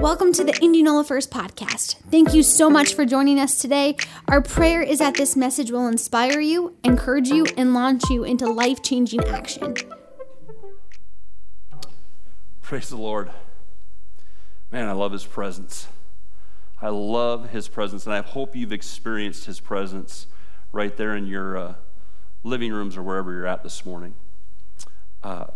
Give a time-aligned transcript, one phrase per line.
[0.00, 1.96] Welcome to the Indianola First podcast.
[2.10, 3.96] Thank you so much for joining us today.
[4.28, 8.46] Our prayer is that this message will inspire you, encourage you, and launch you into
[8.46, 9.74] life changing action.
[12.60, 13.30] Praise the Lord.
[14.70, 15.88] Man, I love his presence.
[16.82, 20.26] I love his presence, and I hope you've experienced his presence
[20.72, 21.74] right there in your uh,
[22.42, 24.14] living rooms or wherever you're at this morning.
[25.22, 25.46] Uh,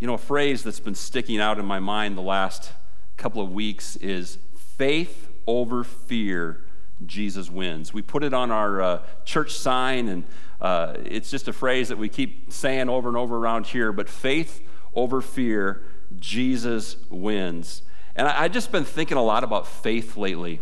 [0.00, 2.72] you know, a phrase that's been sticking out in my mind the last
[3.16, 4.38] couple of weeks is
[4.76, 6.64] faith over fear,
[7.04, 7.92] Jesus wins.
[7.92, 10.24] We put it on our uh, church sign, and
[10.60, 14.08] uh, it's just a phrase that we keep saying over and over around here, but
[14.08, 14.62] faith
[14.94, 15.82] over fear,
[16.18, 17.82] Jesus wins.
[18.14, 20.60] And I, have just been thinking a lot about faith lately.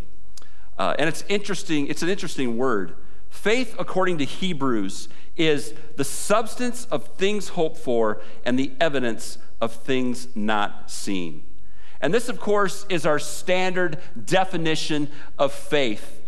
[0.77, 2.95] Uh, and it's interesting, it's an interesting word.
[3.31, 9.73] Faith, according to Hebrews, is the substance of things hoped for and the evidence of
[9.73, 11.43] things not seen.
[12.05, 15.09] And this, of course, is our standard definition
[15.39, 16.21] of faith.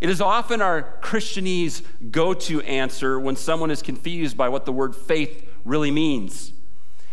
[0.00, 4.72] It is often our Christianese go to answer when someone is confused by what the
[4.72, 6.52] word faith really means.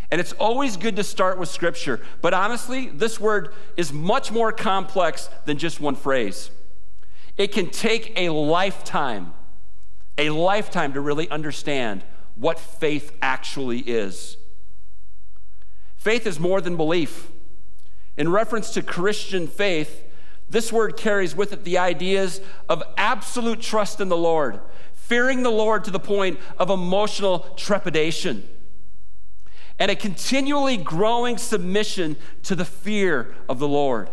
[0.09, 2.01] And it's always good to start with Scripture.
[2.23, 6.49] But honestly, this word is much more complex than just one phrase.
[7.37, 9.31] It can take a lifetime,
[10.17, 12.03] a lifetime to really understand
[12.33, 14.37] what faith actually is.
[15.97, 17.30] Faith is more than belief.
[18.17, 20.03] In reference to Christian faith,
[20.49, 24.59] this word carries with it the ideas of absolute trust in the Lord,
[24.93, 28.47] fearing the Lord to the point of emotional trepidation,
[29.79, 34.09] and a continually growing submission to the fear of the Lord.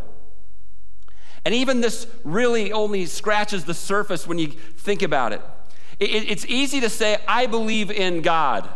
[1.45, 5.43] And even this really only scratches the surface when you think about it.
[5.99, 8.69] It's easy to say, I believe in God,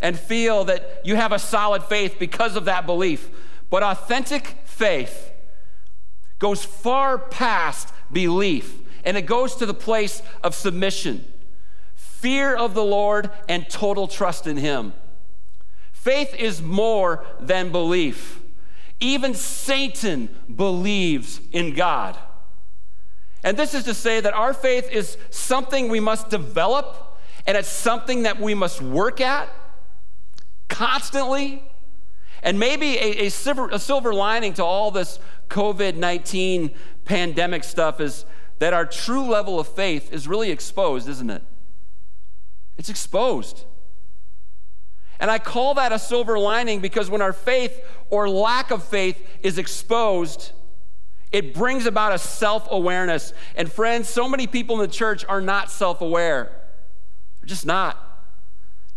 [0.00, 3.28] and feel that you have a solid faith because of that belief.
[3.70, 5.32] But authentic faith
[6.38, 11.24] goes far past belief and it goes to the place of submission,
[11.96, 14.92] fear of the Lord, and total trust in Him.
[15.92, 18.40] Faith is more than belief.
[19.00, 22.16] Even Satan believes in God.
[23.42, 27.68] And this is to say that our faith is something we must develop, and it's
[27.68, 29.48] something that we must work at
[30.68, 31.62] constantly
[32.42, 35.18] and maybe a, a, silver, a silver lining to all this
[35.48, 36.70] COVID 19
[37.04, 38.24] pandemic stuff is
[38.58, 41.42] that our true level of faith is really exposed, isn't it?
[42.76, 43.64] It's exposed.
[45.20, 49.20] And I call that a silver lining because when our faith or lack of faith
[49.42, 50.52] is exposed,
[51.32, 53.32] it brings about a self awareness.
[53.56, 56.52] And friends, so many people in the church are not self aware.
[57.40, 58.07] They're just not.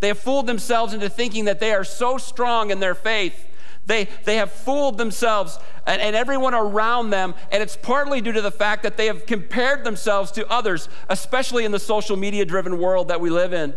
[0.01, 3.47] They have fooled themselves into thinking that they are so strong in their faith.
[3.85, 5.57] They, they have fooled themselves
[5.87, 9.25] and, and everyone around them, and it's partly due to the fact that they have
[9.25, 13.73] compared themselves to others, especially in the social media driven world that we live in.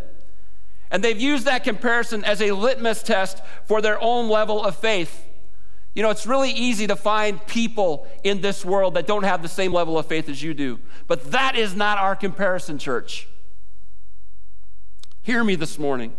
[0.91, 5.27] And they've used that comparison as a litmus test for their own level of faith.
[5.95, 9.49] You know, it's really easy to find people in this world that don't have the
[9.49, 10.81] same level of faith as you do.
[11.07, 13.29] But that is not our comparison, church.
[15.25, 16.12] Hear me this morning.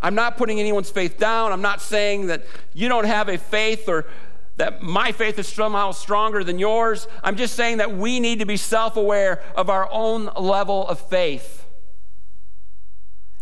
[0.00, 1.52] I'm not putting anyone's faith down.
[1.52, 4.06] I'm not saying that you don't have a faith or
[4.56, 7.08] that my faith is somehow stronger than yours.
[7.24, 11.00] I'm just saying that we need to be self aware of our own level of
[11.00, 11.66] faith.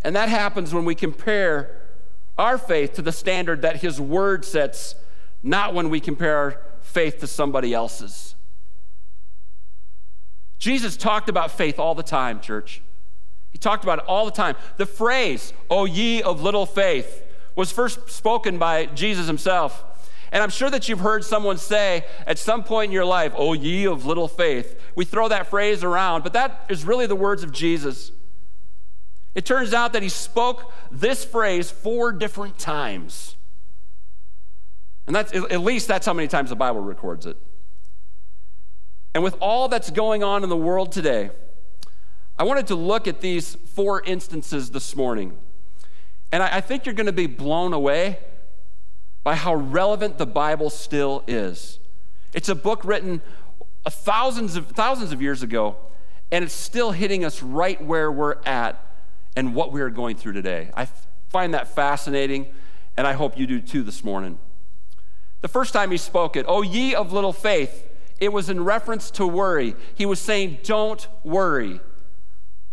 [0.00, 1.82] And that happens when we compare
[2.38, 4.94] our faith to the standard that His Word sets,
[5.42, 8.36] not when we compare our faith to somebody else's.
[10.58, 12.80] Jesus talked about faith all the time, church.
[13.50, 14.56] He talked about it all the time.
[14.76, 17.24] The phrase, O ye of little faith,
[17.56, 19.84] was first spoken by Jesus himself.
[20.30, 23.54] And I'm sure that you've heard someone say at some point in your life, O
[23.54, 24.78] ye of little faith.
[24.94, 28.12] We throw that phrase around, but that is really the words of Jesus.
[29.34, 33.36] It turns out that he spoke this phrase four different times.
[35.06, 37.38] And that's at least that's how many times the Bible records it.
[39.14, 41.30] And with all that's going on in the world today,
[42.38, 45.36] I wanted to look at these four instances this morning.
[46.30, 48.18] And I, think you're going to be blown away
[49.24, 51.80] by how relevant the Bible still is.
[52.32, 53.22] It's a book written
[53.86, 55.76] thousands of, thousands of years ago,
[56.30, 58.84] and it's still hitting us right where we're at
[59.34, 60.70] and what we are going through today.
[60.76, 60.86] I
[61.30, 62.46] find that fascinating,
[62.96, 64.38] and I hope you do too this morning.
[65.40, 67.88] The first time he spoke it, Oh, ye of little faith,
[68.20, 69.74] it was in reference to worry.
[69.94, 71.80] He was saying, Don't worry.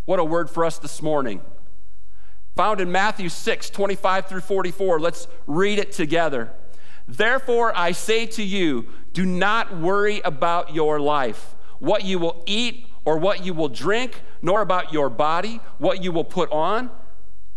[0.06, 1.42] What a word for us this morning.
[2.56, 5.00] Found in Matthew 6, 25 through 44.
[5.00, 6.54] Let's read it together.
[7.08, 12.88] Therefore, I say to you, Do not worry about your life, what you will eat
[13.04, 16.92] or what you will drink, nor about your body, what you will put on.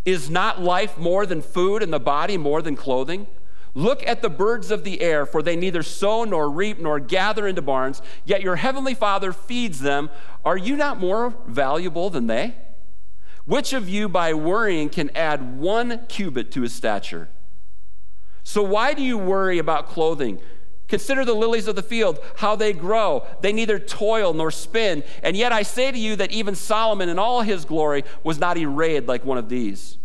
[0.04, 3.26] Is not life more than food and the body more than clothing?
[3.78, 7.46] Look at the birds of the air, for they neither sow nor reap nor gather
[7.46, 10.10] into barns, yet your heavenly Father feeds them.
[10.44, 12.56] Are you not more valuable than they?
[13.44, 17.28] Which of you, by worrying, can add one cubit to his stature?
[18.42, 20.40] So, why do you worry about clothing?
[20.88, 23.24] Consider the lilies of the field, how they grow.
[23.42, 25.04] They neither toil nor spin.
[25.22, 28.58] And yet I say to you that even Solomon in all his glory was not
[28.58, 29.98] arrayed like one of these.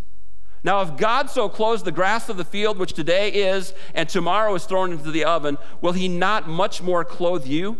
[0.63, 4.55] Now, if God so clothes the grass of the field, which today is and tomorrow
[4.55, 7.77] is thrown into the oven, will he not much more clothe you?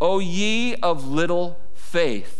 [0.00, 2.38] O ye of little faith.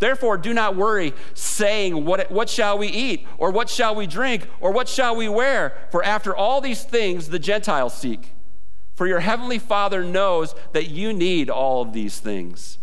[0.00, 3.26] Therefore, do not worry, saying, what, what shall we eat?
[3.36, 4.46] Or what shall we drink?
[4.60, 5.76] Or what shall we wear?
[5.90, 8.32] For after all these things the Gentiles seek.
[8.94, 12.78] For your heavenly Father knows that you need all of these things.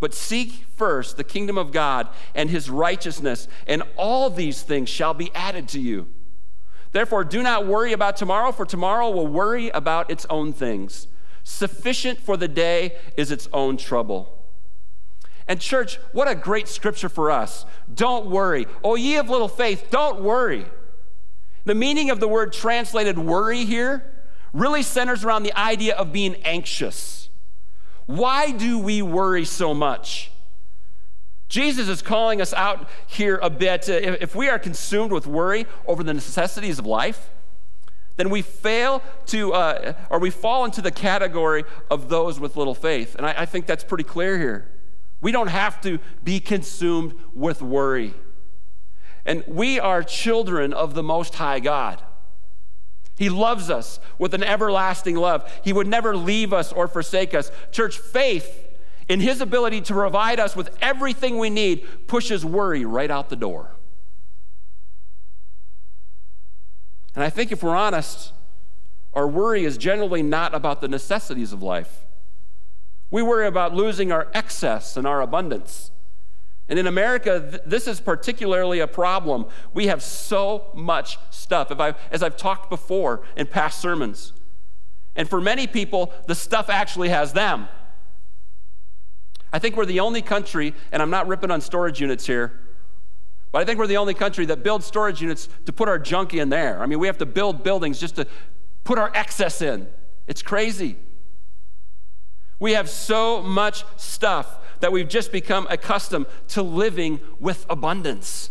[0.00, 5.14] But seek first the kingdom of God and his righteousness, and all these things shall
[5.14, 6.08] be added to you.
[6.92, 11.06] Therefore, do not worry about tomorrow, for tomorrow will worry about its own things.
[11.44, 14.36] Sufficient for the day is its own trouble.
[15.46, 17.66] And, church, what a great scripture for us.
[17.92, 18.66] Don't worry.
[18.82, 20.64] Oh, ye of little faith, don't worry.
[21.64, 24.10] The meaning of the word translated worry here
[24.52, 27.19] really centers around the idea of being anxious.
[28.10, 30.32] Why do we worry so much?
[31.48, 33.88] Jesus is calling us out here a bit.
[33.88, 37.30] If we are consumed with worry over the necessities of life,
[38.16, 42.74] then we fail to, uh, or we fall into the category of those with little
[42.74, 43.14] faith.
[43.14, 44.68] And I, I think that's pretty clear here.
[45.20, 48.14] We don't have to be consumed with worry.
[49.24, 52.02] And we are children of the Most High God.
[53.20, 55.46] He loves us with an everlasting love.
[55.62, 57.52] He would never leave us or forsake us.
[57.70, 58.66] Church, faith
[59.10, 63.36] in His ability to provide us with everything we need pushes worry right out the
[63.36, 63.72] door.
[67.14, 68.32] And I think if we're honest,
[69.12, 72.06] our worry is generally not about the necessities of life.
[73.10, 75.90] We worry about losing our excess and our abundance.
[76.70, 79.46] And in America, th- this is particularly a problem.
[79.74, 84.32] We have so much stuff, I, as I've talked before in past sermons.
[85.16, 87.68] And for many people, the stuff actually has them.
[89.52, 92.60] I think we're the only country, and I'm not ripping on storage units here,
[93.50, 96.34] but I think we're the only country that builds storage units to put our junk
[96.34, 96.80] in there.
[96.80, 98.28] I mean, we have to build buildings just to
[98.84, 99.88] put our excess in.
[100.28, 100.96] It's crazy.
[102.60, 108.50] We have so much stuff that we've just become accustomed to living with abundance.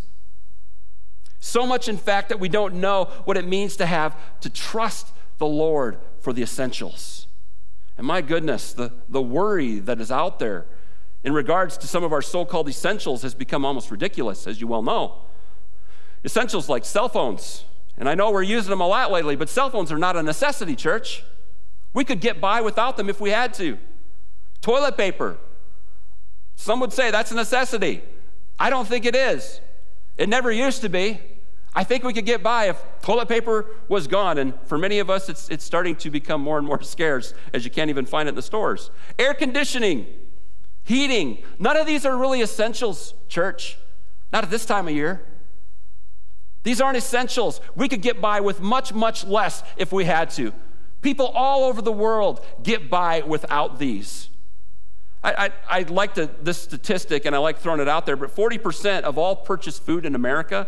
[1.39, 5.13] So much, in fact, that we don't know what it means to have to trust
[5.37, 7.27] the Lord for the essentials.
[7.97, 10.65] And my goodness, the, the worry that is out there
[11.23, 14.67] in regards to some of our so called essentials has become almost ridiculous, as you
[14.67, 15.21] well know.
[16.23, 17.65] Essentials like cell phones,
[17.97, 20.23] and I know we're using them a lot lately, but cell phones are not a
[20.23, 21.23] necessity, church.
[21.93, 23.77] We could get by without them if we had to.
[24.61, 25.37] Toilet paper.
[26.59, 28.03] Some would say that's a necessity.
[28.59, 29.61] I don't think it is.
[30.17, 31.21] It never used to be.
[31.73, 34.37] I think we could get by if toilet paper was gone.
[34.37, 37.63] And for many of us, it's, it's starting to become more and more scarce as
[37.63, 38.91] you can't even find it in the stores.
[39.17, 40.05] Air conditioning,
[40.83, 43.77] heating, none of these are really essentials, church.
[44.33, 45.25] Not at this time of year.
[46.63, 47.61] These aren't essentials.
[47.73, 50.53] We could get by with much, much less if we had to.
[51.01, 54.29] People all over the world get by without these.
[55.23, 58.33] I, I, I like to, this statistic and I like throwing it out there, but
[58.33, 60.67] 40% of all purchased food in America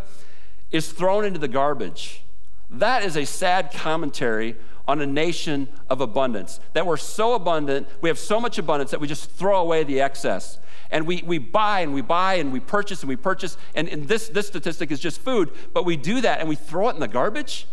[0.72, 2.24] is thrown into the garbage.
[2.70, 4.56] That is a sad commentary
[4.88, 6.60] on a nation of abundance.
[6.74, 10.02] That we're so abundant, we have so much abundance that we just throw away the
[10.02, 10.60] excess.
[10.90, 13.58] And we, we buy and we buy and we purchase and we purchase.
[13.76, 16.90] And, and this, this statistic is just food, but we do that and we throw
[16.90, 17.68] it in the garbage.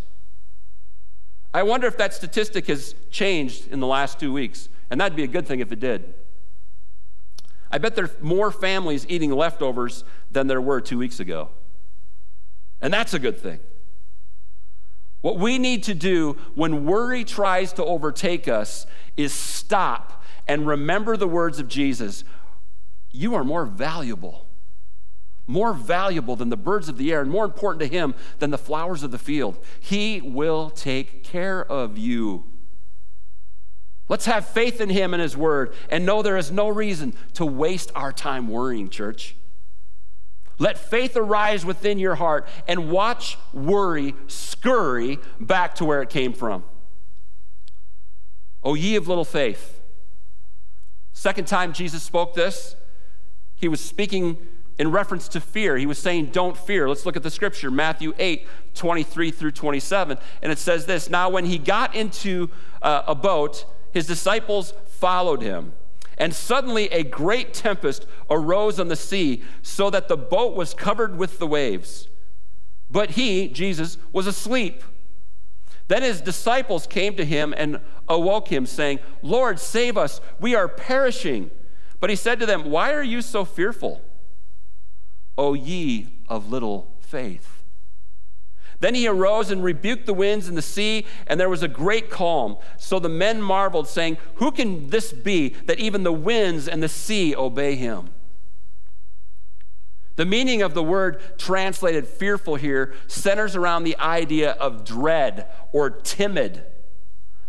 [1.53, 4.69] I wonder if that statistic has changed in the last two weeks.
[4.91, 6.15] And that'd be a good thing if it did.
[7.71, 11.51] I bet there's more families eating leftovers than there were two weeks ago.
[12.81, 13.61] And that's a good thing.
[15.21, 21.17] What we need to do when worry tries to overtake us is stop and remember
[21.17, 22.25] the words of Jesus
[23.11, 24.47] You are more valuable,
[25.47, 28.59] more valuable than the birds of the air, and more important to Him than the
[28.59, 29.59] flowers of the field.
[29.81, 32.45] He will take care of you.
[34.09, 37.45] Let's have faith in Him and His Word and know there is no reason to
[37.45, 39.37] waste our time worrying, church.
[40.59, 46.33] Let faith arise within your heart and watch worry scurry back to where it came
[46.33, 46.65] from.
[48.65, 49.81] O ye of little faith.
[51.13, 52.77] Second time Jesus spoke this,
[53.55, 54.37] he was speaking
[54.79, 55.77] in reference to fear.
[55.77, 56.89] He was saying, Don't fear.
[56.89, 60.19] Let's look at the scripture, Matthew 8, 23 through 27.
[60.43, 62.51] And it says this Now, when he got into
[62.83, 65.73] uh, a boat, his disciples followed him.
[66.17, 71.17] And suddenly a great tempest arose on the sea, so that the boat was covered
[71.17, 72.09] with the waves.
[72.91, 74.83] But he, Jesus, was asleep.
[75.87, 80.69] Then his disciples came to him and awoke him, saying, Lord, save us, we are
[80.69, 81.51] perishing.
[82.01, 84.03] But he said to them, Why are you so fearful?
[85.37, 87.58] O ye of little faith.
[88.81, 92.11] Then he arose and rebuked the winds and the sea, and there was a great
[92.11, 92.57] calm.
[92.77, 96.89] So the men marveled, saying, Who can this be that even the winds and the
[96.89, 98.11] sea obey him?
[100.15, 105.91] The meaning of the word translated fearful here centers around the idea of dread or
[105.91, 106.65] timid.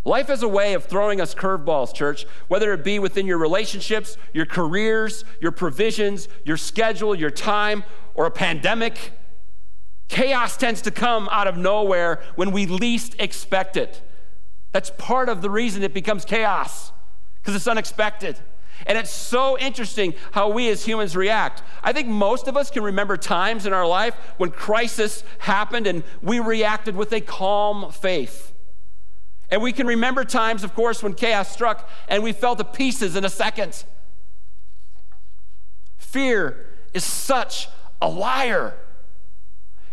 [0.06, 4.18] Life is a way of throwing us curveballs, church, whether it be within your relationships,
[4.34, 7.84] your careers, your provisions, your schedule, your time,
[8.14, 9.14] or a pandemic.
[10.10, 14.02] Chaos tends to come out of nowhere when we least expect it.
[14.72, 16.92] That's part of the reason it becomes chaos,
[17.40, 18.38] because it's unexpected.
[18.88, 21.64] And it's so interesting how we as humans react.
[21.84, 26.04] I think most of us can remember times in our life when crisis happened and
[26.22, 28.54] we reacted with a calm faith.
[29.52, 33.16] And we can remember times, of course, when chaos struck and we fell to pieces
[33.16, 33.84] in a second.
[35.98, 37.68] Fear is such
[38.02, 38.76] a liar.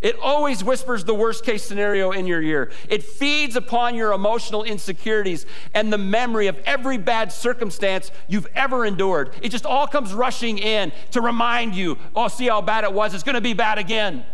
[0.06, 2.70] It always whispers the worst case scenario in your ear.
[2.88, 8.86] It feeds upon your emotional insecurities and the memory of every bad circumstance you've ever
[8.86, 9.34] endured.
[9.42, 13.14] It just all comes rushing in to remind you, oh, see how bad it was.
[13.14, 14.24] It's going to be bad again.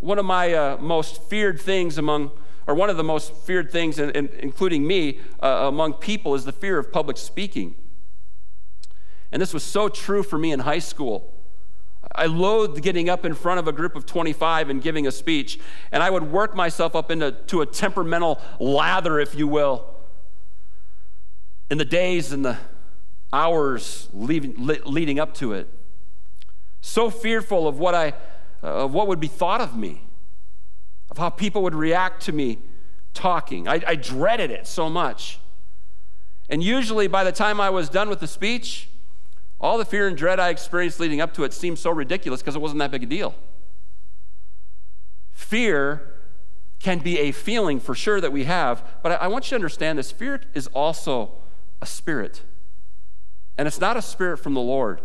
[0.00, 2.30] One of my uh, most feared things among
[2.66, 6.46] or one of the most feared things, in, in, including me, uh, among people, is
[6.46, 7.74] the fear of public speaking.
[9.30, 11.34] And this was so true for me in high school.
[12.18, 15.58] I loathed getting up in front of a group of 25 and giving a speech,
[15.92, 19.86] and I would work myself up into to a temperamental lather, if you will,
[21.70, 22.58] in the days and the
[23.32, 25.68] hours leaving, leading up to it.
[26.80, 28.14] So fearful of what I,
[28.62, 30.02] uh, of what would be thought of me
[31.10, 32.58] of how people would react to me
[33.14, 33.68] talking.
[33.68, 35.40] I, I dreaded it so much.
[36.48, 38.87] And usually, by the time I was done with the speech,
[39.60, 42.54] all the fear and dread I experienced leading up to it seemed so ridiculous because
[42.54, 43.34] it wasn't that big a deal.
[45.32, 46.14] Fear
[46.78, 49.54] can be a feeling for sure that we have, but I, I want you to
[49.56, 51.32] understand this fear is also
[51.82, 52.42] a spirit.
[53.56, 55.00] And it's not a spirit from the Lord.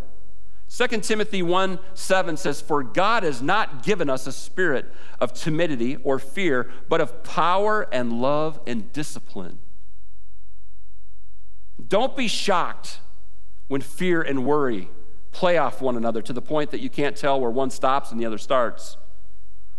[0.68, 4.86] 2 Timothy 1 7 says, For God has not given us a spirit
[5.20, 9.58] of timidity or fear, but of power and love and discipline.
[11.86, 13.00] Don't be shocked
[13.68, 14.90] when fear and worry
[15.32, 18.20] play off one another to the point that you can't tell where one stops and
[18.20, 18.96] the other starts.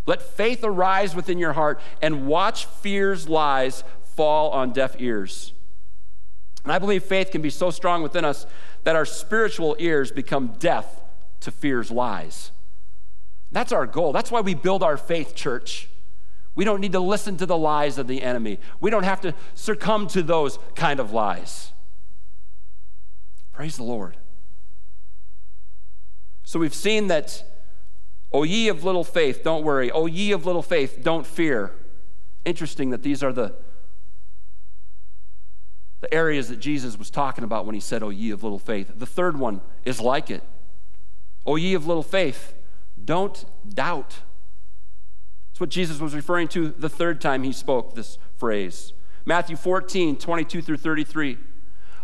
[0.06, 3.84] Let faith arise within your heart and watch fear's lies
[4.16, 5.54] fall on deaf ears.
[6.64, 8.46] And I believe faith can be so strong within us
[8.84, 11.02] that our spiritual ears become deaf
[11.40, 12.52] to fear's lies.
[13.52, 14.12] That's our goal.
[14.12, 15.90] That's why we build our faith, church.
[16.56, 18.60] We don't need to listen to the lies of the enemy.
[18.80, 21.72] We don't have to succumb to those kind of lies.
[23.56, 24.18] Praise the Lord.
[26.44, 27.42] So we've seen that,
[28.34, 29.90] O ye of little faith, don't worry.
[29.92, 31.72] O ye of little faith, don't fear.
[32.44, 33.56] Interesting that these are the
[36.02, 38.92] the areas that Jesus was talking about when he said, O ye of little faith.
[38.96, 40.44] The third one is like it.
[41.46, 42.54] O ye of little faith,
[43.04, 44.20] don't doubt.
[45.48, 48.92] That's what Jesus was referring to the third time he spoke this phrase.
[49.24, 51.38] Matthew 14, 22 through 33.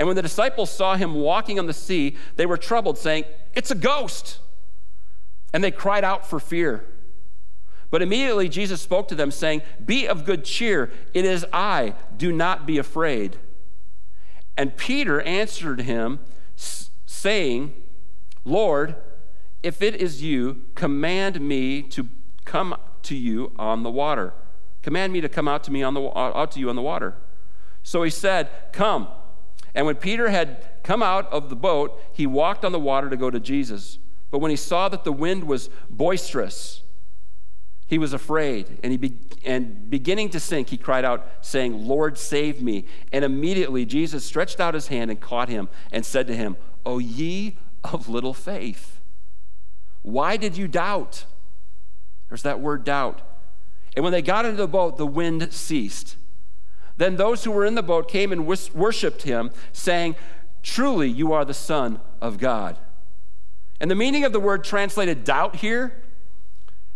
[0.00, 3.70] And when the disciples saw him walking on the sea, they were troubled, saying, It's
[3.70, 4.38] a ghost!
[5.52, 6.86] And they cried out for fear.
[7.90, 12.32] But immediately Jesus spoke to them, saying, Be of good cheer, it is I, do
[12.32, 13.36] not be afraid.
[14.56, 16.20] And Peter answered him,
[16.56, 17.74] saying,
[18.46, 18.96] Lord,
[19.62, 22.08] if it is you, command me to
[22.46, 24.32] come to you on the water.
[24.80, 27.16] Command me to come out to me on the out to you on the water.
[27.82, 29.08] So he said, Come.
[29.74, 33.16] And when Peter had come out of the boat, he walked on the water to
[33.16, 33.98] go to Jesus.
[34.30, 36.82] But when he saw that the wind was boisterous,
[37.86, 42.16] he was afraid, and, he be- and beginning to sink, he cried out, saying, Lord,
[42.16, 42.84] save me.
[43.12, 46.98] And immediately Jesus stretched out his hand and caught him and said to him, O
[46.98, 49.00] ye of little faith,
[50.02, 51.24] why did you doubt?
[52.28, 53.22] There's that word doubt.
[53.96, 56.16] And when they got into the boat, the wind ceased.
[57.00, 60.16] Then those who were in the boat came and worshiped him, saying,
[60.62, 62.76] Truly, you are the Son of God.
[63.80, 66.02] And the meaning of the word translated doubt here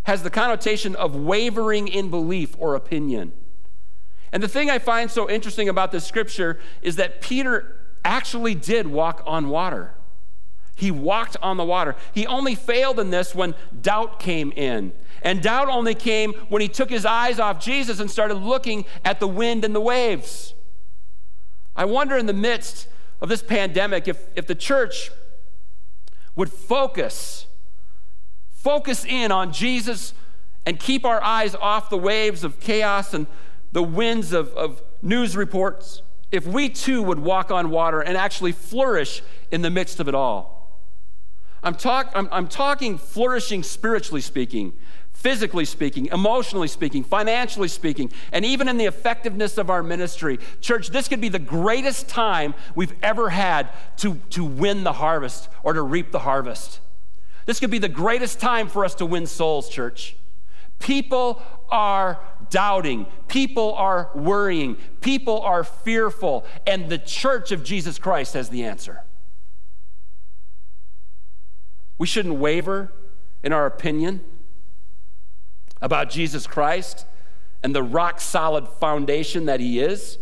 [0.02, 3.32] has the connotation of wavering in belief or opinion.
[4.30, 8.86] And the thing I find so interesting about this scripture is that Peter actually did
[8.86, 9.94] walk on water.
[10.76, 11.96] He walked on the water.
[12.12, 14.92] He only failed in this when doubt came in.
[15.24, 19.18] And doubt only came when he took his eyes off Jesus and started looking at
[19.18, 20.54] the wind and the waves.
[21.74, 22.88] I wonder in the midst
[23.22, 25.10] of this pandemic if, if the church
[26.36, 27.46] would focus,
[28.50, 30.12] focus in on Jesus
[30.66, 33.26] and keep our eyes off the waves of chaos and
[33.72, 38.52] the winds of, of news reports, if we too would walk on water and actually
[38.52, 40.54] flourish in the midst of it all.
[41.62, 44.74] I'm, talk, I'm, I'm talking flourishing spiritually speaking,
[45.24, 50.38] physically speaking, emotionally speaking, financially speaking, and even in the effectiveness of our ministry.
[50.60, 55.48] Church, this could be the greatest time we've ever had to, to win the harvest
[55.62, 56.78] or to reap the harvest.
[57.46, 60.14] This could be the greatest time for us to win souls, church.
[60.78, 61.40] People
[61.70, 63.06] are doubting.
[63.26, 64.76] People are worrying.
[65.00, 66.44] People are fearful.
[66.66, 69.00] And the church of Jesus Christ has the answer.
[71.96, 72.92] We shouldn't waver
[73.42, 74.20] in our opinion
[75.84, 77.04] about Jesus Christ
[77.62, 80.16] and the rock solid foundation that he is.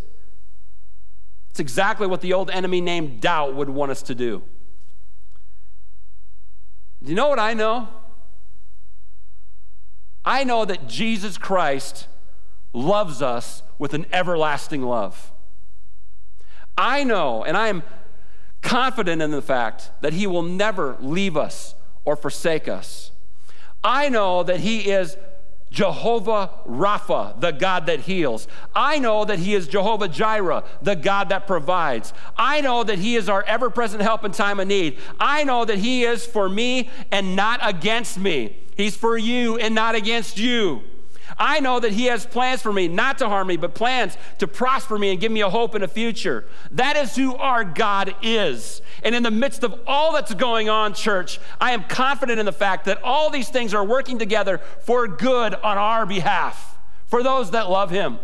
[1.50, 4.42] It's exactly what the old enemy named doubt would want us to do.
[7.00, 7.88] Do you know what I know?
[10.24, 12.08] I know that Jesus Christ
[12.72, 15.30] loves us with an everlasting love.
[16.76, 17.84] I know, and I am
[18.62, 23.12] confident in the fact that He will never leave us or forsake us.
[23.84, 25.16] I know that He is
[25.72, 28.46] Jehovah Rapha, the God that heals.
[28.74, 32.12] I know that He is Jehovah Jireh, the God that provides.
[32.36, 34.98] I know that He is our ever present help in time of need.
[35.18, 38.58] I know that He is for me and not against me.
[38.76, 40.82] He's for you and not against you.
[41.42, 44.46] I know that He has plans for me, not to harm me, but plans to
[44.46, 46.44] prosper me and give me a hope and a future.
[46.70, 48.80] That is who our God is.
[49.02, 52.52] And in the midst of all that's going on, church, I am confident in the
[52.52, 57.50] fact that all these things are working together for good on our behalf, for those
[57.50, 58.20] that love Him.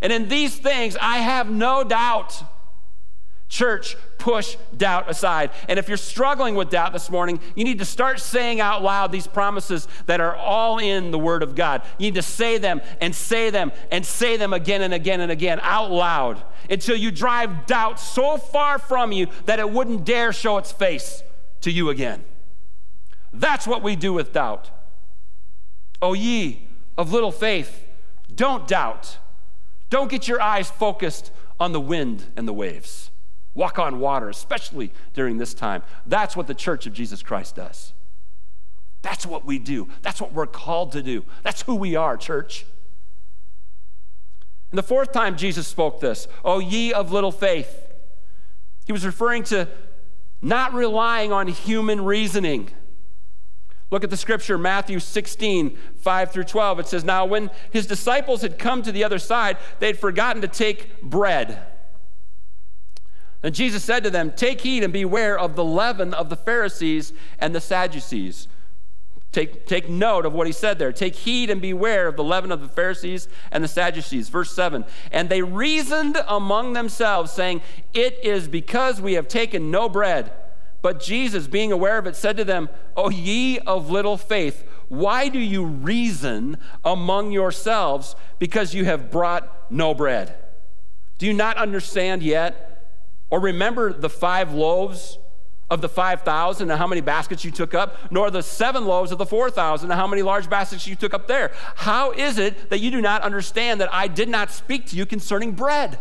[0.00, 2.44] And in these things, I have no doubt
[3.50, 5.50] Church, push doubt aside.
[5.68, 9.10] And if you're struggling with doubt this morning, you need to start saying out loud
[9.10, 11.82] these promises that are all in the Word of God.
[11.98, 15.32] You need to say them and say them and say them again and again and
[15.32, 20.32] again out loud until you drive doubt so far from you that it wouldn't dare
[20.32, 21.24] show its face
[21.62, 22.24] to you again.
[23.32, 24.70] That's what we do with doubt.
[26.00, 27.84] O ye of little faith,
[28.32, 29.18] don't doubt.
[29.90, 33.09] Don't get your eyes focused on the wind and the waves
[33.54, 35.82] walk on water, especially during this time.
[36.06, 37.92] That's what the church of Jesus Christ does.
[39.02, 39.88] That's what we do.
[40.02, 41.24] That's what we're called to do.
[41.42, 42.66] That's who we are, church.
[44.70, 47.88] And the fourth time Jesus spoke this, O ye of little faith,
[48.86, 49.68] he was referring to
[50.42, 52.70] not relying on human reasoning.
[53.90, 56.80] Look at the scripture, Matthew 16, 5 through 12.
[56.80, 60.42] It says, Now when his disciples had come to the other side, they had forgotten
[60.42, 61.66] to take bread.
[63.42, 67.12] And Jesus said to them, Take heed and beware of the leaven of the Pharisees
[67.38, 68.48] and the Sadducees.
[69.32, 70.92] Take, take note of what he said there.
[70.92, 74.28] Take heed and beware of the leaven of the Pharisees and the Sadducees.
[74.28, 77.62] Verse 7 And they reasoned among themselves, saying,
[77.94, 80.32] It is because we have taken no bread.
[80.82, 85.28] But Jesus, being aware of it, said to them, O ye of little faith, why
[85.28, 90.34] do you reason among yourselves because you have brought no bread?
[91.18, 92.69] Do you not understand yet?
[93.30, 95.18] Or remember the five loaves
[95.70, 99.18] of the 5,000 and how many baskets you took up, nor the seven loaves of
[99.18, 101.52] the 4,000 and how many large baskets you took up there.
[101.76, 105.06] How is it that you do not understand that I did not speak to you
[105.06, 105.98] concerning bread,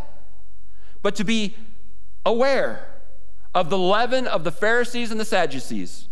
[1.03, 1.55] but to be
[2.25, 2.87] aware
[3.53, 6.07] of the leaven of the Pharisees and the Sadducees?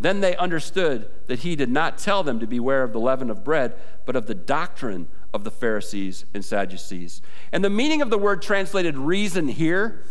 [0.00, 3.44] Then they understood that he did not tell them to beware of the leaven of
[3.44, 3.74] bread,
[4.06, 7.22] but of the doctrine of the Pharisees and Sadducees.
[7.52, 10.04] And the meaning of the word translated reason here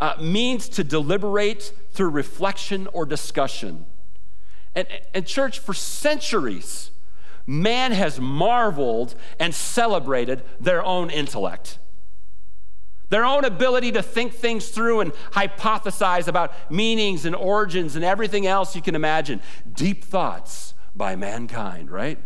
[0.00, 3.86] uh, means to deliberate through reflection or discussion.
[4.74, 6.92] And, and, church, for centuries,
[7.46, 11.78] man has marveled and celebrated their own intellect,
[13.08, 18.46] their own ability to think things through and hypothesize about meanings and origins and everything
[18.46, 19.40] else you can imagine.
[19.72, 22.18] Deep thoughts by mankind, right?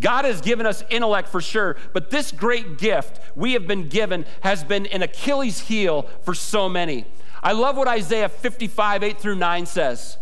[0.00, 4.26] God has given us intellect for sure, but this great gift we have been given
[4.40, 7.04] has been an Achilles heel for so many.
[7.42, 10.18] I love what Isaiah 55, 8 through 9 says.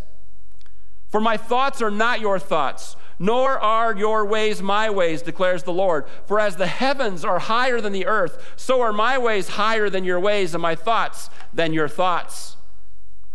[1.08, 5.72] For my thoughts are not your thoughts, nor are your ways my ways, declares the
[5.72, 6.06] Lord.
[6.26, 10.04] For as the heavens are higher than the earth, so are my ways higher than
[10.04, 12.56] your ways, and my thoughts than your thoughts.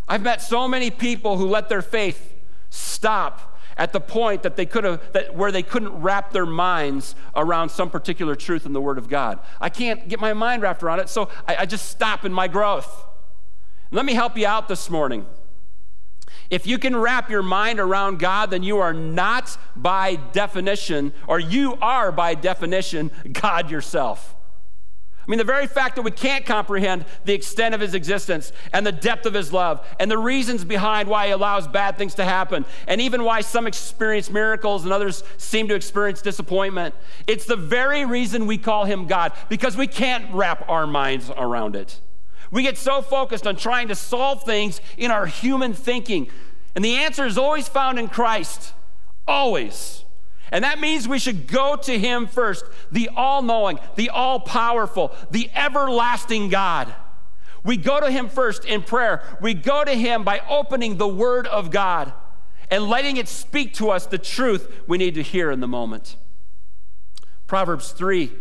[0.08, 2.34] I've met so many people who let their faith
[2.69, 3.51] stop
[3.82, 7.70] at the point that they could have that where they couldn't wrap their minds around
[7.70, 9.39] some particular truth in the word of god.
[9.60, 12.48] I can't get my mind wrapped around it so i, I just stop in my
[12.48, 13.08] growth.
[13.89, 15.26] Let me help you out this morning.
[16.52, 21.39] If you can wrap your mind around God, then you are not by definition, or
[21.39, 24.36] you are by definition, God yourself.
[25.32, 28.86] I mean, the very fact that we can't comprehend the extent of his existence and
[28.86, 32.26] the depth of his love and the reasons behind why he allows bad things to
[32.26, 36.94] happen and even why some experience miracles and others seem to experience disappointment.
[37.28, 41.78] It's the very reason we call him God because we can't wrap our minds around
[41.78, 42.02] it.
[42.52, 46.30] We get so focused on trying to solve things in our human thinking.
[46.76, 48.74] And the answer is always found in Christ.
[49.26, 50.04] Always.
[50.52, 55.16] And that means we should go to Him first, the all knowing, the all powerful,
[55.32, 56.94] the everlasting God.
[57.64, 59.24] We go to Him first in prayer.
[59.40, 62.12] We go to Him by opening the Word of God
[62.70, 66.16] and letting it speak to us the truth we need to hear in the moment.
[67.48, 68.32] Proverbs 3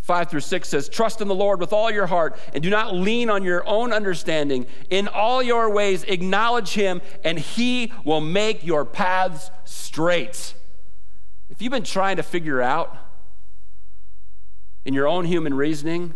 [0.00, 2.94] 5 through 6 says, Trust in the Lord with all your heart and do not
[2.94, 4.66] lean on your own understanding.
[4.90, 10.54] In all your ways, acknowledge Him, and He will make your paths straight.
[11.54, 12.96] If you've been trying to figure out
[14.84, 16.14] in your own human reasoning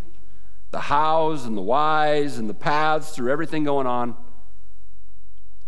[0.72, 4.16] the hows and the whys and the paths through everything going on,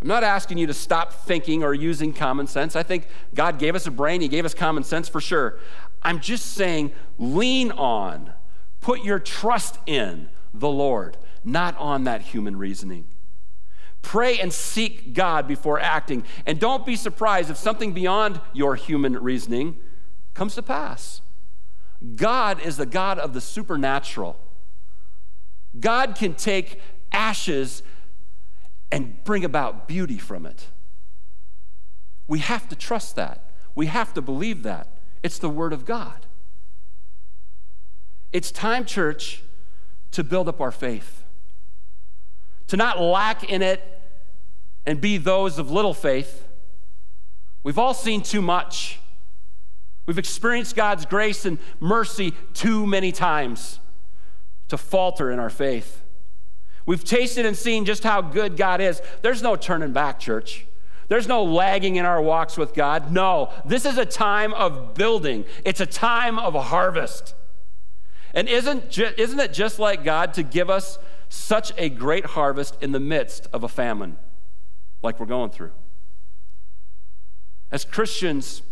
[0.01, 2.75] I'm not asking you to stop thinking or using common sense.
[2.75, 5.57] I think God gave us a brain, He gave us common sense for sure.
[6.03, 8.33] I'm just saying, lean on,
[8.81, 13.05] put your trust in the Lord, not on that human reasoning.
[14.01, 16.23] Pray and seek God before acting.
[16.45, 19.77] And don't be surprised if something beyond your human reasoning
[20.33, 21.21] comes to pass.
[22.15, 24.39] God is the God of the supernatural.
[25.79, 27.83] God can take ashes
[28.91, 30.67] and bring about beauty from it.
[32.27, 33.51] We have to trust that.
[33.75, 34.87] We have to believe that.
[35.23, 36.25] It's the Word of God.
[38.33, 39.43] It's time, church,
[40.11, 41.20] to build up our faith
[42.71, 43.83] to not lack in it
[44.85, 46.47] and be those of little faith.
[47.63, 49.01] We've all seen too much.
[50.05, 53.81] We've experienced God's grace and mercy too many times
[54.69, 56.01] to falter in our faith.
[56.85, 59.01] We've tasted and seen just how good God is.
[59.21, 60.65] There's no turning back, church.
[61.09, 63.11] There's no lagging in our walks with God.
[63.11, 67.35] No, this is a time of building, it's a time of harvest.
[68.33, 70.97] And isn't, isn't it just like God to give us
[71.31, 74.17] such a great harvest in the midst of a famine
[75.01, 75.71] like we're going through.
[77.71, 78.63] As Christians,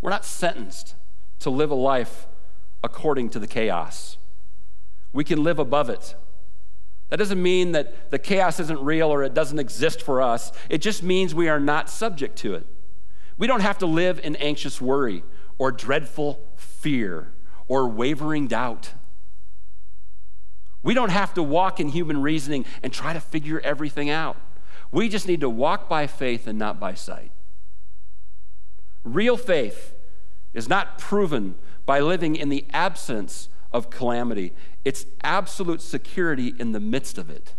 [0.00, 0.94] we're not sentenced
[1.40, 2.28] to live a life
[2.84, 4.18] according to the chaos.
[5.12, 6.14] We can live above it.
[7.08, 10.52] That doesn't mean that the chaos isn't real or it doesn't exist for us.
[10.68, 12.64] It just means we are not subject to it.
[13.36, 15.24] We don't have to live in anxious worry
[15.58, 17.32] or dreadful fear
[17.66, 18.92] or wavering doubt.
[20.82, 24.36] We don't have to walk in human reasoning and try to figure everything out.
[24.90, 27.32] We just need to walk by faith and not by sight.
[29.04, 29.94] Real faith
[30.54, 36.80] is not proven by living in the absence of calamity, it's absolute security in the
[36.80, 37.54] midst of it.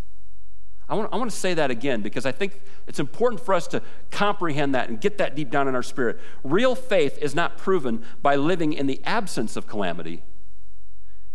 [0.90, 3.68] I want, I want to say that again because I think it's important for us
[3.68, 6.20] to comprehend that and get that deep down in our spirit.
[6.44, 10.24] Real faith is not proven by living in the absence of calamity,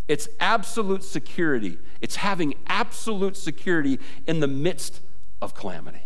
[0.08, 1.78] it's absolute security.
[2.00, 5.00] It's having absolute security in the midst
[5.40, 6.02] of calamity.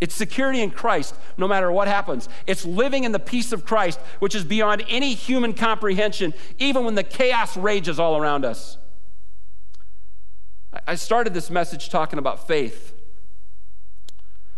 [0.00, 2.28] It's security in Christ no matter what happens.
[2.46, 6.94] It's living in the peace of Christ, which is beyond any human comprehension, even when
[6.94, 8.78] the chaos rages all around us.
[10.86, 12.94] I started this message talking about faith.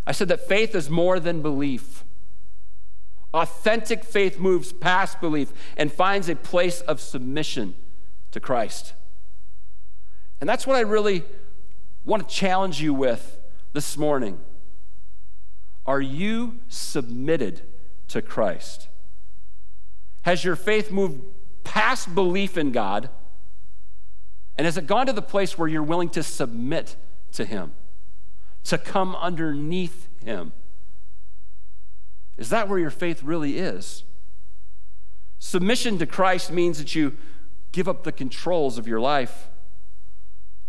[0.07, 2.00] I said that faith is more than belief.
[3.33, 7.75] Authentic faith moves past belief and finds a place of submission
[8.33, 8.95] to Christ.
[10.41, 11.25] And that's what I really
[12.05, 13.39] want to challenge you with
[13.73, 14.41] this morning.
[15.87, 17.63] Are you submitted
[18.09, 18.89] to Christ?
[20.23, 21.23] Has your faith moved
[21.65, 23.11] past belief in God?
[24.57, 26.97] And has it gone to the place where you're willing to submit
[27.33, 27.73] to Him,
[28.65, 30.53] to come underneath Him?
[32.41, 34.03] Is that where your faith really is?
[35.39, 37.17] Submission to Christ means that you
[37.71, 39.49] give up the controls of your life.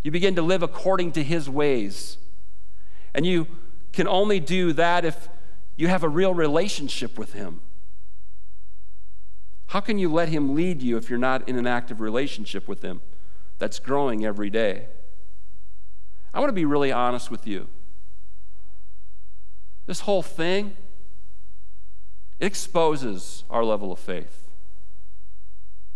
[0.04, 2.18] You begin to live according to His ways.
[3.14, 3.48] And you
[3.94, 5.30] can only do that if
[5.78, 7.62] you have a real relationship with Him.
[9.68, 12.82] How can you let Him lead you if you're not in an active relationship with
[12.82, 13.02] Him
[13.60, 14.88] that's growing every day?
[16.34, 17.70] I want to be really honest with you.
[19.86, 20.76] This whole thing,
[22.42, 24.50] it exposes our level of faith.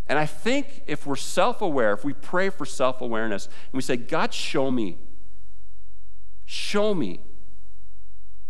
[0.06, 3.82] And I think if we're self aware, if we pray for self awareness, and we
[3.82, 5.00] say, God, show me,
[6.46, 7.22] show me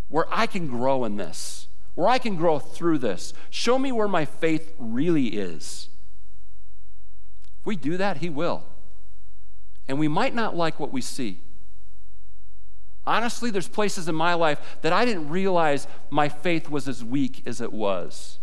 [0.10, 4.10] where I can grow in this, where I can grow through this, show me where
[4.10, 5.88] my faith really is.
[7.62, 8.66] If we do that, He will.
[9.88, 11.40] And we might not like what we see.
[13.08, 17.44] Honestly, there's places in my life that I didn't realize my faith was as weak
[17.46, 18.40] as it was.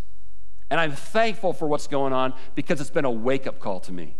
[0.70, 3.92] And I'm thankful for what's going on because it's been a wake up call to
[3.92, 4.14] me.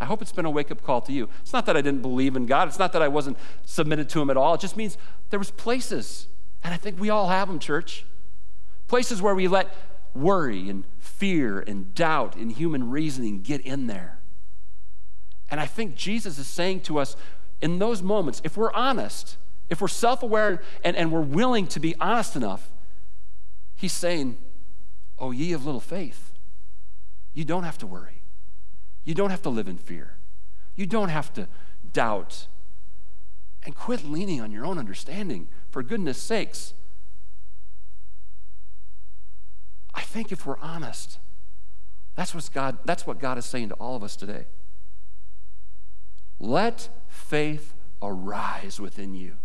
[0.00, 1.28] I hope it's been a wake up call to you.
[1.40, 2.68] It's not that I didn't believe in God.
[2.68, 4.54] It's not that I wasn't submitted to Him at all.
[4.54, 4.96] It just means
[5.30, 6.28] there was places,
[6.62, 8.04] and I think we all have them, church.
[8.86, 9.74] Places where we let
[10.14, 14.18] worry and fear and doubt and human reasoning get in there.
[15.50, 17.16] And I think Jesus is saying to us
[17.60, 19.36] in those moments, if we're honest,
[19.68, 22.70] if we're self aware and, and we're willing to be honest enough,
[23.74, 24.38] He's saying,
[25.18, 26.32] Oh, ye of little faith,
[27.32, 28.22] you don't have to worry.
[29.04, 30.14] You don't have to live in fear.
[30.76, 31.48] You don't have to
[31.92, 32.46] doubt.
[33.64, 36.74] And quit leaning on your own understanding, for goodness sakes.
[39.94, 41.18] I think if we're honest,
[42.14, 44.46] that's, what God, that's what God is saying to all of us today.
[46.38, 49.36] Let faith arise within you.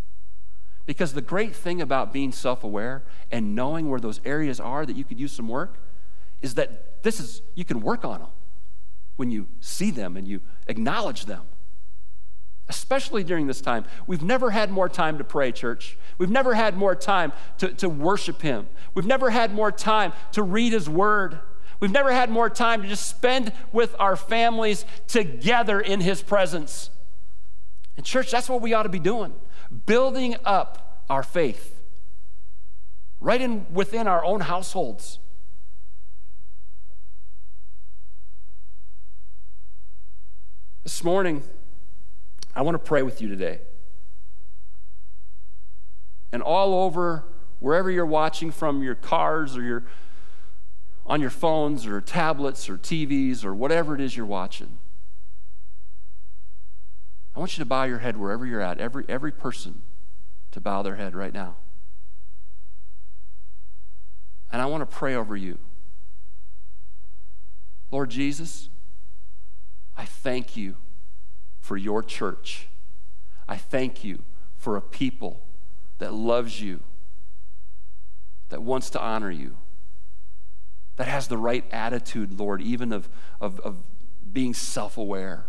[0.86, 4.96] Because the great thing about being self aware and knowing where those areas are that
[4.96, 5.80] you could use some work
[6.42, 8.30] is that this is, you can work on them
[9.16, 11.44] when you see them and you acknowledge them.
[12.68, 13.86] Especially during this time.
[14.08, 15.98] We've never had more time to pray, church.
[16.18, 18.68] We've never had more time to, to worship Him.
[18.94, 21.40] We've never had more time to read His Word.
[21.84, 26.90] We've never had more time to just spend with our families together in His presence.
[27.98, 29.34] And, church, that's what we ought to be doing
[29.86, 31.78] building up our faith
[33.20, 35.20] right in within our own households.
[40.84, 41.44] This morning,
[42.56, 43.60] I want to pray with you today.
[46.32, 47.26] And all over,
[47.60, 49.84] wherever you're watching from your cars or your
[51.06, 54.78] on your phones or tablets or TVs or whatever it is you're watching.
[57.36, 59.82] I want you to bow your head wherever you're at, every, every person
[60.52, 61.56] to bow their head right now.
[64.52, 65.58] And I want to pray over you.
[67.92, 68.70] Lord Jesus,
[69.98, 70.76] I thank you
[71.60, 72.68] for your church.
[73.48, 74.24] I thank you
[74.58, 75.42] for a people
[75.98, 76.82] that loves you,
[78.50, 79.58] that wants to honor you,
[80.96, 83.10] that has the right attitude, Lord, even of,
[83.42, 83.78] of, of
[84.32, 85.46] being self aware.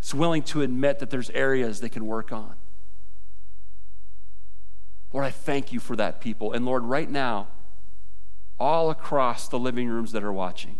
[0.00, 2.54] It's willing to admit that there's areas they can work on.
[5.12, 6.52] Lord, I thank you for that people.
[6.52, 7.48] And Lord, right now,
[8.58, 10.78] all across the living rooms that are watching,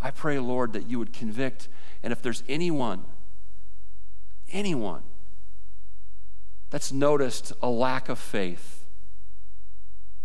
[0.00, 1.68] I pray, Lord, that you would convict.
[2.02, 3.04] And if there's anyone,
[4.52, 5.02] anyone
[6.70, 8.77] that's noticed a lack of faith,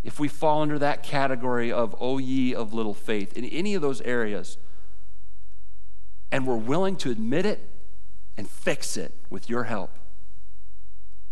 [0.04, 3.82] if we fall under that category of, O ye of little faith, in any of
[3.82, 4.58] those areas,
[6.32, 7.70] and we're willing to admit it
[8.36, 9.92] and fix it with your help.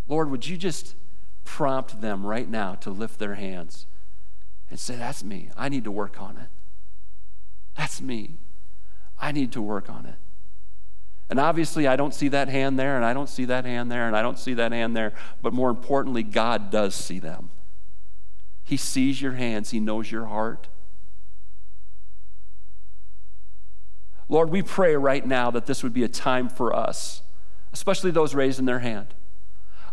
[0.08, 0.96] Lord, would you just
[1.44, 3.88] prompt them right now to lift their hands
[4.70, 5.50] and say, That's me.
[5.58, 6.48] I need to work on it.
[7.78, 8.38] That's me.
[9.20, 10.16] I need to work on it.
[11.30, 14.06] And obviously, I don't see that hand there, and I don't see that hand there,
[14.06, 15.14] and I don't see that hand there.
[15.42, 17.52] But more importantly, God does see them.
[18.72, 20.70] He sees your hands, He knows your heart.
[24.30, 27.22] Lord, we pray right now that this would be a time for us,
[27.74, 29.14] especially those raising their hand.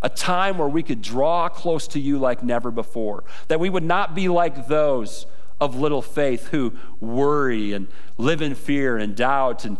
[0.00, 3.82] a time where we could draw close to you like never before, that we would
[3.82, 5.26] not be like those
[5.60, 9.76] of little faith who worry and live in fear and doubt and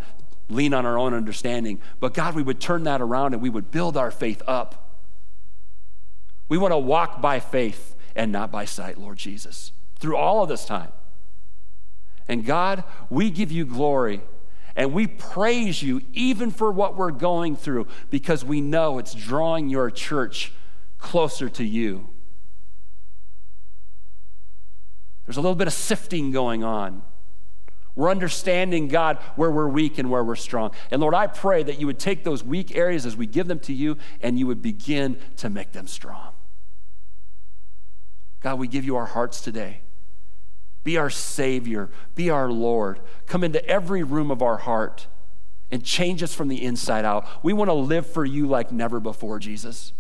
[0.48, 1.80] lean on our own understanding.
[2.00, 4.98] But God, we would turn that around and we would build our faith up.
[6.48, 10.48] We want to walk by faith and not by sight, Lord Jesus, through all of
[10.48, 10.90] this time.
[12.26, 14.20] And God, we give you glory
[14.76, 19.68] and we praise you even for what we're going through because we know it's drawing
[19.68, 20.52] your church
[20.98, 22.08] closer to you.
[25.24, 27.02] There's a little bit of sifting going on.
[27.94, 30.72] We're understanding, God, where we're weak and where we're strong.
[30.90, 33.58] And Lord, I pray that you would take those weak areas as we give them
[33.60, 36.32] to you and you would begin to make them strong.
[38.40, 39.80] God, we give you our hearts today.
[40.84, 43.00] Be our Savior, be our Lord.
[43.26, 45.06] Come into every room of our heart
[45.70, 47.26] and change us from the inside out.
[47.42, 49.92] We want to live for you like never before, Jesus.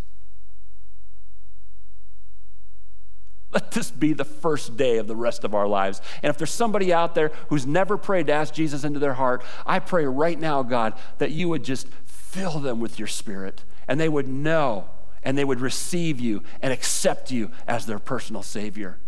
[3.50, 6.02] Let this be the first day of the rest of our lives.
[6.22, 9.42] And if there's somebody out there who's never prayed to ask Jesus into their heart,
[9.66, 13.98] I pray right now, God, that you would just fill them with your spirit and
[13.98, 14.88] they would know
[15.28, 18.98] and they would receive you and accept you as their personal Savior.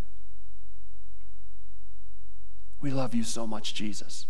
[2.82, 4.26] We love you so much, Jesus.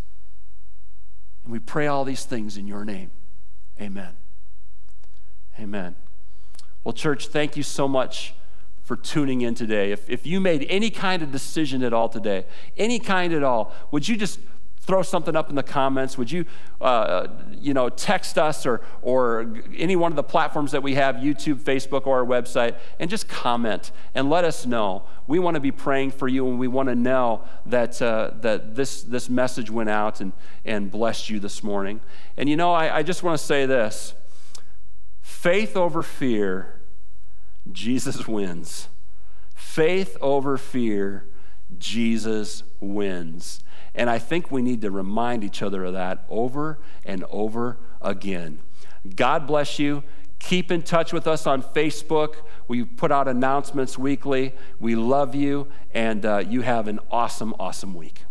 [1.43, 3.11] And we pray all these things in your name.
[3.81, 4.13] Amen.
[5.59, 5.95] Amen.
[6.85, 8.35] Well, church, thank you so much
[8.83, 9.91] for tuning in today.
[9.91, 12.45] If, if you made any kind of decision at all today,
[12.77, 14.39] any kind at all, would you just
[14.81, 16.17] throw something up in the comments?
[16.17, 16.45] Would you,
[16.81, 21.15] uh, you know, text us or, or any one of the platforms that we have,
[21.15, 25.03] YouTube, Facebook, or our website, and just comment and let us know.
[25.27, 28.75] We want to be praying for you, and we want to know that, uh, that
[28.75, 30.33] this, this message went out and,
[30.65, 32.01] and blessed you this morning.
[32.35, 34.13] And you know, I, I just want to say this
[35.21, 36.81] faith over fear
[37.71, 38.87] Jesus wins.
[39.53, 41.27] Faith over fear,
[41.77, 43.61] Jesus wins.
[43.93, 48.59] And I think we need to remind each other of that over and over again.
[49.15, 50.03] God bless you.
[50.39, 52.35] Keep in touch with us on Facebook.
[52.67, 54.53] We put out announcements weekly.
[54.79, 58.23] We love you, and uh, you have an awesome, awesome week.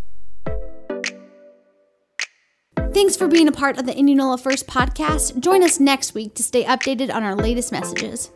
[2.92, 5.38] Thanks for being a part of the Indianola First podcast.
[5.38, 8.32] Join us next week to stay updated on our latest messages.